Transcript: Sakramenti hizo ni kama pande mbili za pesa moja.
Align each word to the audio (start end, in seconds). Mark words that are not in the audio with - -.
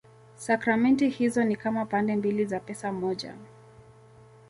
Sakramenti 0.35 1.07
hizo 1.09 1.43
ni 1.43 1.55
kama 1.55 1.85
pande 1.85 2.15
mbili 2.15 2.45
za 2.45 2.59
pesa 2.59 2.91
moja. 2.91 3.35